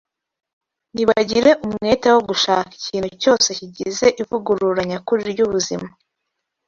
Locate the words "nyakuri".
4.89-5.21